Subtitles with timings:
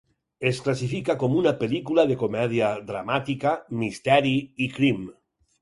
[0.51, 3.55] Es classifica com una pel·lícula de comèdia dramàtica,
[3.85, 4.35] misteri
[4.67, 5.07] i crim.